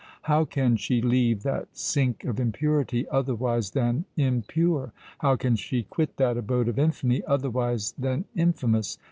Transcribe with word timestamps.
How 0.23 0.45
can 0.45 0.77
she 0.77 0.99
leave 0.99 1.43
that 1.43 1.77
sink 1.77 2.25
of 2.25 2.39
impurity, 2.39 3.07
otherwise 3.09 3.69
than 3.69 4.05
impure? 4.17 4.93
how 5.19 5.35
can 5.35 5.55
she 5.55 5.83
quit 5.83 6.17
that 6.17 6.37
abode 6.37 6.67
of 6.67 6.79
infamy, 6.79 7.21
otherwise 7.27 7.93
than 7.99 8.25
infamous? 8.35 8.97